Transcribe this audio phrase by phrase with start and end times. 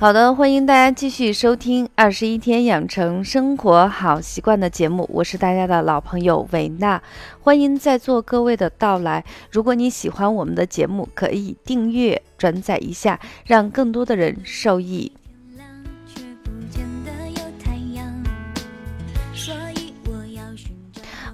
[0.00, 7.02] 好的，欢迎大家继续收听《二十一天养成生活好习惯》的节目，我是大家的老朋友维娜，
[7.42, 9.22] 欢迎在座各位的到来。
[9.50, 15.12] 如果你喜欢我们的节目，可以订阅、转载一下，让更多的人受益。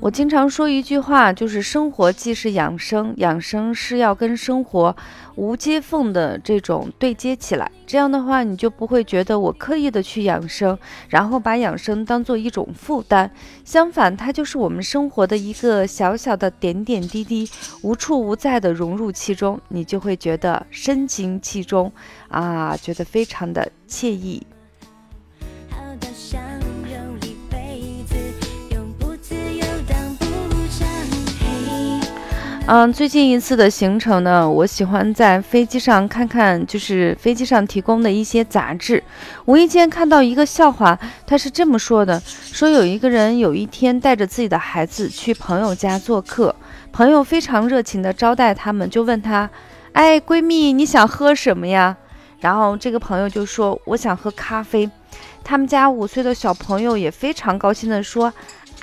[0.00, 4.94] 我经常说一句话，就是生活既是养生，养生是要跟生活
[5.34, 7.70] 无接缝的这种对接起来。
[7.86, 13.30] 这样的话，你就不会觉得我刻意的去养生，然后把养生当做一种负担。
[13.64, 17.48] 相反，它就是我们生活的一个小小的点点滴滴，
[17.82, 21.90] 无处不在的融入其中，你就会觉得身经其中
[22.28, 24.46] 啊，觉得非常的惬意。
[32.68, 39.00] 嗯，最近一次的行程呢，我喜欢在飞机上看看，就是飞机上提供的一些杂志。
[39.44, 46.52] 无意间看到一个笑话，他是这么说的：说有一个人有一天带着自己的孩子去朋友家做客，
[46.90, 49.48] 朋友非常热情的招待他们，就问他
[49.94, 51.96] ：“哎，闺蜜，你想喝什么呀？”
[52.40, 54.90] 然后这个朋友就说：“我想喝咖啡。”
[55.44, 58.32] 他们家五岁的小朋友也非常高兴的说：“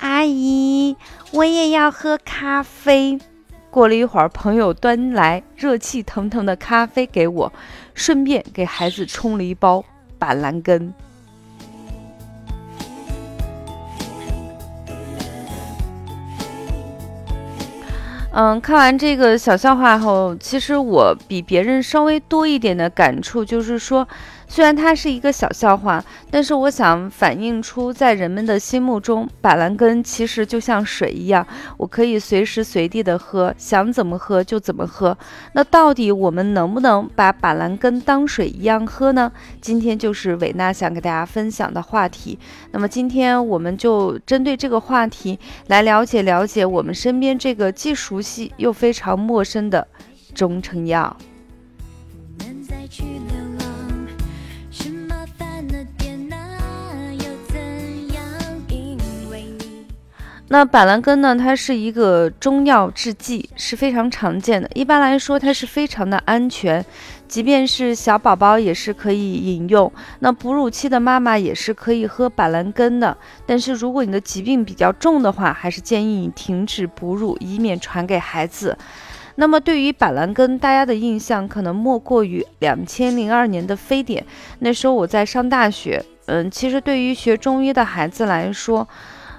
[0.00, 0.96] 阿姨，
[1.32, 3.18] 我也要喝咖啡。”
[3.74, 7.52] 过了一会儿，朋友端来热气腾腾的咖啡给我，
[7.92, 9.84] 顺便给孩子冲了一包
[10.16, 10.94] 板蓝根。
[18.30, 24.06] 嗯，看完这个小笑话后，其实我比别人稍微多一点的感触，就是说。
[24.46, 35.16] 虽然它是一个小笑话，但是我想反映出在人们的心目中，板蓝根其实就像水一样，我可以随时随地的喝，想怎么喝就怎么喝。
[35.54, 39.32] 那到底我们能不能把板蓝根当水一样喝呢？
[39.60, 42.38] 今天就是伟娜想给大家分享的话题。
[42.70, 49.86] 那么今天我们就针对这个话题来了解了解我们身边这个既熟悉又非常陌生的
[50.34, 51.16] 中成药。
[60.54, 61.34] 那板蓝根呢？
[61.34, 64.70] 它是一个中药制剂，是非常常见的。
[64.72, 66.86] 一般来说，它是非常的安全，
[67.26, 69.92] 即便是小宝宝也是可以饮用。
[70.20, 73.16] 那哺乳期的妈妈也是可以喝板蓝根的。
[73.44, 78.78] 但是如果你的疾病比较重的话，还是建议你停止哺乳，以免传给孩子。
[79.34, 84.24] 那么对于板蓝根，大家的印象可能莫过于两千零二年的非典。
[84.60, 88.86] 那时候我在上大学，嗯，其实对于学中医的孩子来说。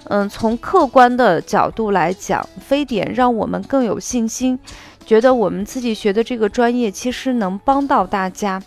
[0.07, 4.59] 嗯，从客观的角度来讲，非典让我们更有信心，
[5.05, 8.61] 觉得我们自己学的这个专业其实能帮到大家。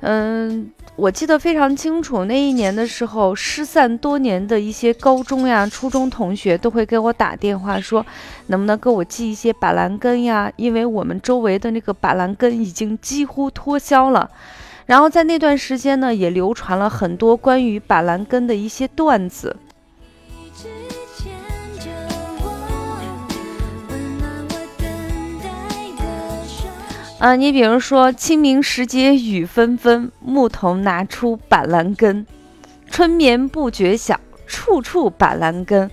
[0.00, 8.04] 嗯，我记得非常清楚，那一年的时候，失散多年的一些高中呀、初中同学都会给我打电话说，
[8.48, 10.52] 能不能给我寄一些板蓝根呀？
[10.56, 14.28] 因为我们周围的那个板蓝根已经几乎脱销了。
[14.86, 19.56] 然后在那段时间呢，也流传了很多关于板蓝根的一些段子。
[27.20, 32.26] 啊，你比如说清明时节雨纷纷，牧童拿出板蓝根，
[32.90, 35.90] 春眠不觉晓，处处板蓝根。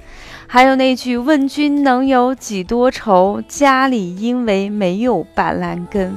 [0.48, 6.14] 还有那句问君能有几多愁，家里因为没有板蓝根。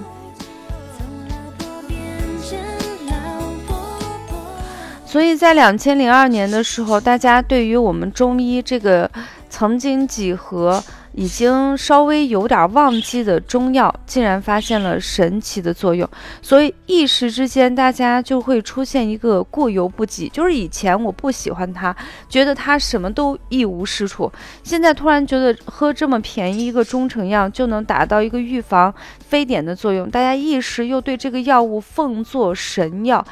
[5.06, 9.09] 所以在两千零二年的时候，大家对于我们中医这个
[9.48, 10.82] 曾经几何。
[11.14, 16.08] 已经稍微有点忘记的中药，竟然发现了神奇的作用，
[16.42, 20.28] 所以一时之间大家就会出现一个过犹不及。
[20.28, 21.94] 就是以前我不喜欢它，
[22.28, 24.30] 觉得它什么都一无是处，
[24.62, 28.92] 现在突然觉得喝这么便宜一个中成药就能达到一个预防
[29.34, 33.27] 非典的作用，大家一时又对这个药物奉作神药。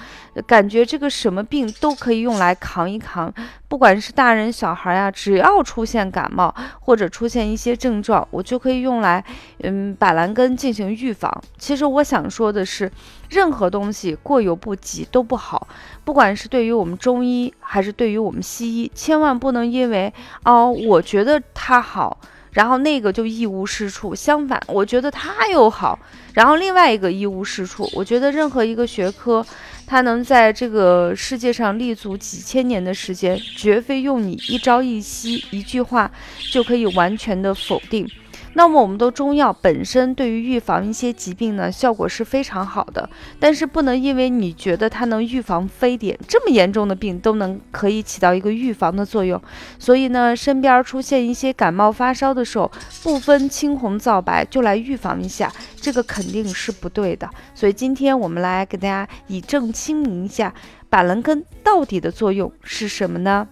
[0.48, 3.32] 感觉这个什么病都可以用来扛一扛，
[3.68, 9.24] 不管是大人小孩呀，只要出现感冒或者出现一些症状，我就可以用来，
[9.62, 11.30] 嗯，板蓝根进行预防。
[11.56, 12.90] 其实我想说的是，
[13.30, 15.68] 任何东西过犹不及都不好，
[16.02, 20.12] 不管是对于我们中医还是对于我们西医，千万不能因为
[20.44, 22.18] 哦，我觉得它好。
[22.52, 25.98] 然后那个就一无是处，相反，我觉得它又好，
[26.34, 27.88] 然后另外一个一无是处。
[27.94, 29.44] 我觉得任何一个学科，
[29.86, 36.10] 它能在这个世界上立足几千年的时间，绝非用你一朝一夕一句话
[36.50, 38.08] 就可以完全的否定。
[38.54, 43.08] 那么我们的中药本身对于预防一些疾病呢，效果是非常好的。
[43.40, 49.40] 但是不能因为你觉得它能预防非典这么严重的病都能可以起到一个预防的作用，
[49.78, 52.70] 所以呢，身边出现一些感冒发烧的时候，
[53.02, 57.28] 不分青红皂白就来预防一下，这个肯定是不对的。
[57.54, 60.52] 所以今天我们来给大家以正清明一下，
[60.90, 63.48] 板蓝根到底的作用是什么呢？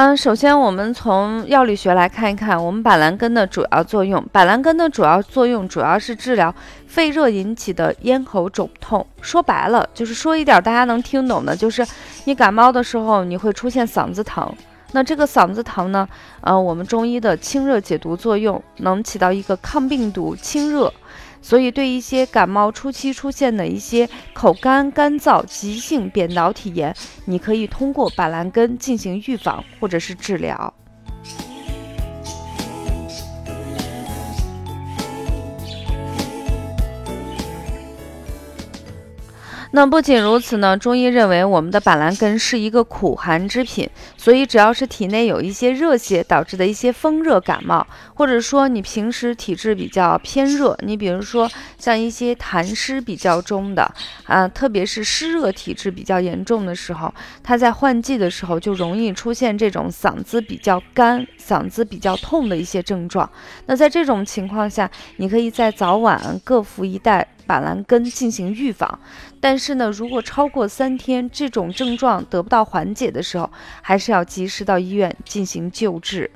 [0.00, 4.24] 嗯，首先我们从药理学来看一看我们板蓝根的主要作用。
[4.30, 6.54] 板蓝根的主要作用主要是治疗
[6.86, 9.04] 肺热引起的咽喉肿痛。
[9.20, 11.84] 说白了，就是说一点大家能听懂的，就是
[12.26, 14.48] 你感冒的时候你会出现嗓子疼。
[14.92, 16.08] 那这个嗓子疼呢，
[16.42, 20.94] 呃，我们中医的清热解毒作用能起到一个抗病毒、清热。
[21.40, 26.94] 所以，对一些感冒初期出现的一些口干、干燥、急性扁桃体炎，
[27.26, 30.74] 你可以通过板蓝根进行预防或者是治疗。
[39.72, 53.92] 那不仅如此呢，中医认为我们的板蓝根是一个苦寒之品，所以只要是体内有一些热邪导致的一些风热感冒，或者说你平时体质比较偏热，你比如说像一些痰湿比较重的
[54.24, 57.12] 啊，特别是湿热体质比较严重的时候，
[57.42, 63.28] 它在换季的时候就容易出现这种嗓子比较干、嗓子比较痛的一些症状。
[63.66, 67.28] 那在这种情况下，你可以在早晚各服一袋。
[67.48, 69.00] 板蓝根进行预防，
[69.40, 73.50] 但是呢，如果超过三天这种症状得不到缓解的时候，
[73.80, 76.30] 还是要及时到医院进行救治。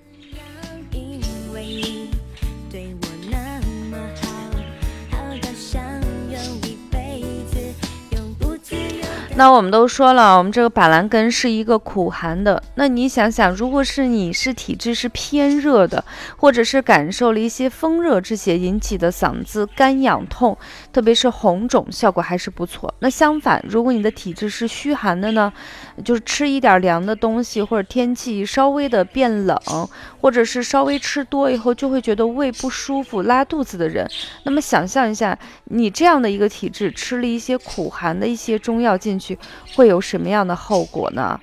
[9.34, 12.62] 那我们都说了，我们这个板蓝根是一个苦寒的。
[12.74, 16.04] 那你想想，如果是你是体质是偏热的，
[16.36, 20.56] 或者是感受了一些风热之邪引起的嗓子干痒痛，
[20.92, 22.92] 特别是红肿，效果还是不错。
[22.98, 25.50] 那相反，如果你的体质是虚寒的呢，
[26.04, 29.58] 就是吃一点凉的东西，或者天气稍微的变冷，
[30.20, 34.06] 或者是稍微吃多以后就会觉得胃不舒服、拉肚子的人，
[34.44, 39.21] 那么想象一下，你这样的一个体质，吃了一些苦寒的一些中药进。
[39.74, 41.38] 会有什么样的后果呢？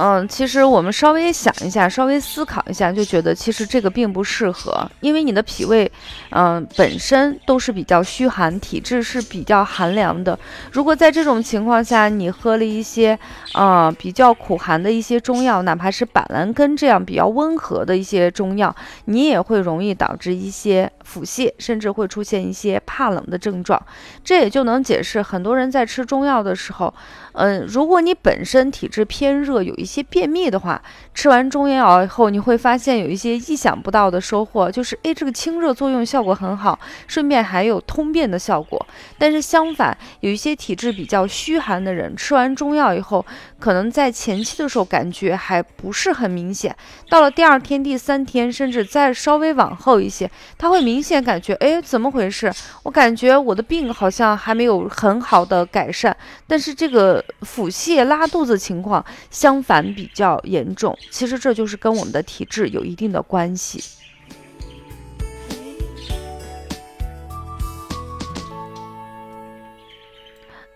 [0.00, 5.90] 嗯，其实我们稍微想一下，稍微思考一下，就觉得其实这个并不适合，因为你的脾胃，
[6.30, 10.38] 嗯，本身都是比较虚寒，体质是比较寒凉的。
[10.70, 13.18] 如果在这种情况下，你喝了一些，
[13.54, 18.72] 啊，比较苦寒的一些中药，哪怕是板蓝根这样比较温和的一些中药，
[19.06, 23.82] 你也会容易导致一些腹泻，甚至会出现一些怕冷的症状。
[24.22, 26.94] 这也就能解释很多人在吃中药的时候。
[27.32, 30.82] 嗯，如果你本身体质偏热，有一一些便秘的话，
[31.14, 38.86] 吃完中药以后，你会发现有一些意想不到的收获，就是诶，这个清热作用效果很好，顺便还有通便的效果。
[39.16, 43.24] 但是相反，有一些体质比较虚寒的人，吃完中药以后，
[43.58, 46.76] 可能在前期的时候感觉还不是很明显，
[47.08, 52.52] 到了第二天、第三天，甚至再稍微往后一些，他会明显感觉，哎，怎么回事？
[52.82, 56.14] 我感觉我的病好像还没有很好的改善，
[56.46, 57.24] 但是这个。
[57.42, 63.82] 腹泻、拉肚子情况相反比较严重，其实这就是跟我们的体质有一定的关系。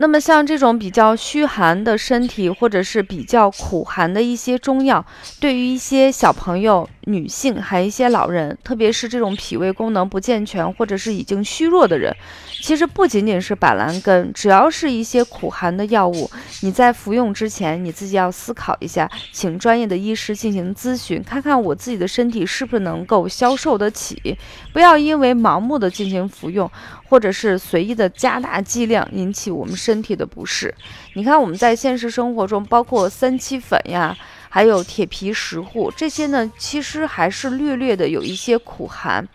[0.03, 5.07] 那么像这种比较虚寒的身体，或者是比较苦寒的一些中药，
[5.39, 6.89] 对于一些小朋友。
[7.07, 12.15] 女性还有一些老人，特别是这种脾胃功能不健全或者是已经虚弱的人，
[12.61, 16.31] 其实不仅仅是板蓝根，只要是一些苦寒的药物，
[16.61, 24.39] 你在服用之前，你自己要思考一下，请专业的医师进行咨询，看看我自己的身体是不是能够消受得起，
[24.73, 26.71] 不要因为盲目的进行服用，
[27.09, 30.75] 或者是随意的加大剂量，引起我们身身体的不适。
[31.13, 34.17] 你看我们在现实生活中，包括三七粉呀。
[34.55, 39.27] 还有铁皮石斛这些呢，其实还是略略的有一些苦寒。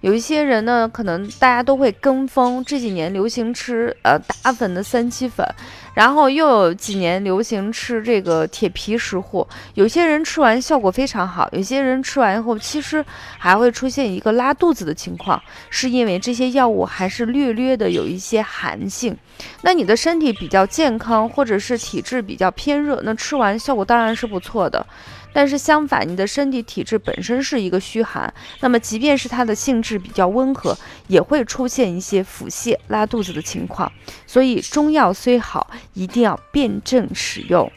[0.00, 5.46] 有一些人呢，可能大家都会跟风这几年流行吃呃打粉的三七粉，
[5.94, 13.04] 然后又有几年流行吃这个铁皮石斛，有些人吃完效果非常好，有些人吃完以后其实
[13.38, 19.14] 还会出现一个拉肚子的情况，是因为这些药物还是略略的有一些寒性。
[19.62, 24.86] 那你的身体比较健康，或者是体质比较偏热，那吃完效果当然是不错的。
[25.32, 33.90] 但是相反，你的身体体质本身是一个虚寒，那么即便是它的性质比较温和，也会出现一些腹泻、拉肚子的情况。
[34.26, 37.70] 所以中药虽好，一定要辩证使用。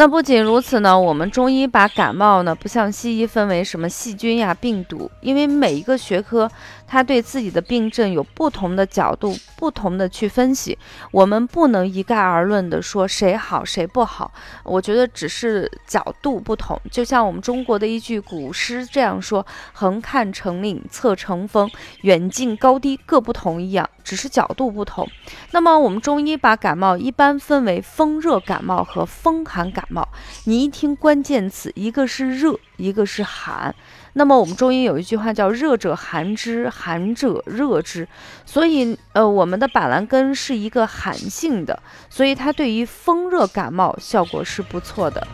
[0.00, 6.50] 那不仅如此呢，我们中医把感冒呢，不像西医分为什么细菌呀、病毒，因为每一个学科。
[6.90, 10.76] 他对自己的病症有不同的角度，不同的去分析，
[11.12, 14.32] 我们不能一概而论的说谁好谁不好。
[14.64, 21.70] 我觉得只是角度不同，就像我们中国的一句古诗这样说：“横看成岭侧成峰，
[22.00, 25.08] 远近高低各不同”一样，只是角度不同。
[25.52, 30.08] 那么我们中医把感冒一般分为风热感冒和风寒感冒。
[30.46, 33.72] 你一听关键词，一个是热，一个是寒。
[34.14, 38.06] 那么我们中医有一句话叫“热者寒之，寒者热之”，
[38.44, 45.26] 所以呃，我们的板蓝根是一个寒性的，所以它对于风热感冒效果是不错的。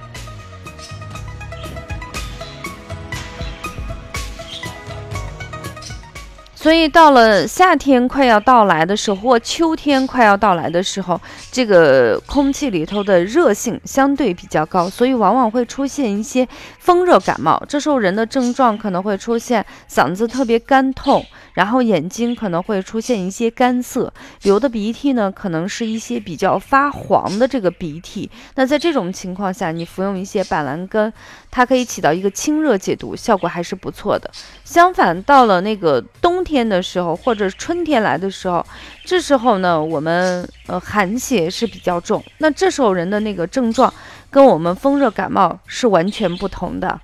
[6.67, 11.21] 所以到了夏天快要到来的时候，或秋天快要到来的时候，
[11.53, 16.49] 这个空气里头的热性相对比较高，所以往往会出现一些
[16.81, 17.63] 风热感冒。
[17.69, 21.25] 这时候人的症状可能会出现嗓子特别干痛。
[21.55, 28.31] 然后眼睛可能会出现一些干涩，流的鼻涕呢，可能是一些比较发黄的这个鼻涕。
[28.57, 31.11] 那在这种情况下，你服用一些板蓝根，
[31.51, 34.31] 它可以起到一个清热解毒，效果还是不错的。
[34.65, 38.65] 相反，到了那个冬天天的时候，或者春天来的时候，
[39.05, 43.93] 这时候呢，我们呃寒邪是比较重，那这时候人的那个症状
[44.31, 46.99] 跟我们风热感冒是完全不同的。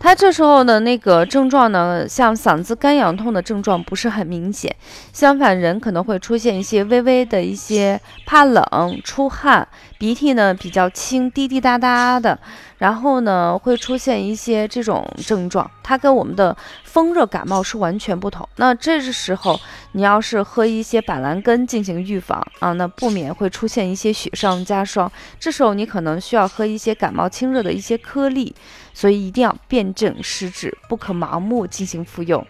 [0.00, 4.74] 他这时候的那个症状呢，像嗓子干痒痛的症状不是很明显，
[5.12, 8.64] 相反人可能会出现一些微微的一些怕冷、
[9.04, 9.68] 出汗。
[9.98, 12.38] 鼻涕呢比较轻，滴滴答答的，
[12.78, 18.48] 然后呢会出现一些这种症状，它跟我们的风热感冒是完全不同。
[18.56, 19.58] 那这时候
[19.92, 25.10] 你要是喝一些板蓝根进行预防啊，那不免会出现一些雪上加霜。
[25.40, 28.54] 这时候你可能需要喝一些感冒清热的一些颗粒，
[28.94, 32.46] 所以一定要辨证施治，不可盲目进行服用。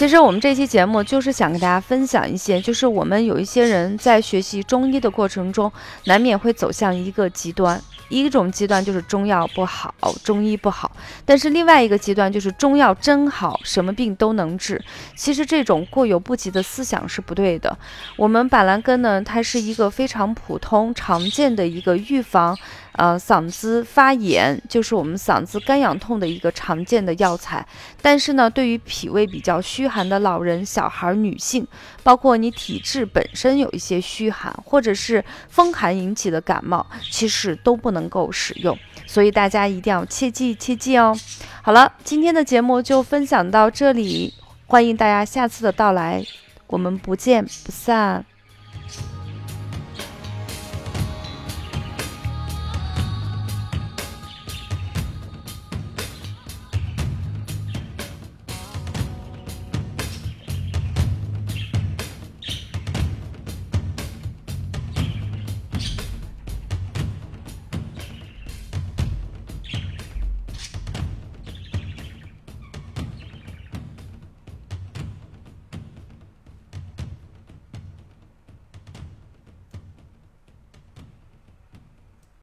[0.00, 5.70] 其实我们这期节目就是想跟大家分享一些，就是我们有一些人在学习中医的过程中，
[6.04, 7.78] 难免会走向一个极端，
[8.08, 10.90] 一种极端就是中药不好，中医不好；
[11.26, 14.82] 但是另外一个极端就是中药真好，什么病都能治。
[15.14, 17.78] 其实这种过犹不及的思想是不对的。
[18.16, 22.56] 我们板蓝根呢，它是一个非常普通、常见的一个预防。
[22.92, 27.66] 呃，嗓子发炎就是我们嗓子干痒痛的一个常见的药材，
[28.02, 31.66] 但是呢，对于脾胃比较虚寒的老人、小孩、女性，
[32.02, 41.16] 包括你体质本身有一些虚寒或者是风寒引起的感冒，其实都不能够使用，所以大家一定要切记切记哦。
[41.62, 44.34] 好了，今天的节目就分享到这里，
[44.66, 46.24] 欢迎大家下次的到来，
[46.66, 48.29] 我们不见不散。